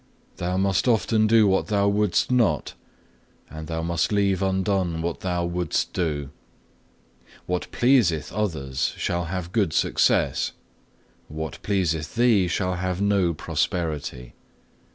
Thou 0.37 0.57
must 0.57 0.87
often 0.87 1.27
do 1.27 1.45
what 1.45 1.67
thou 1.67 1.87
wouldst 1.87 2.31
not; 2.31 2.73
and 3.51 3.67
thou 3.67 3.83
must 3.83 4.11
leave 4.11 4.41
undone 4.41 5.03
what 5.03 5.19
thou 5.19 5.45
wouldst 5.45 5.93
do. 5.93 6.31
What 7.45 7.67
pleaseth 7.71 8.33
others 8.33 8.95
shall 8.97 9.25
have 9.25 9.51
good 9.51 9.73
success, 9.73 10.53
what 11.27 11.61
pleaseth 11.61 12.15
thee 12.15 12.47
shall 12.47 12.77
have 12.77 12.99
no 12.99 13.35
prosperity. 13.35 14.33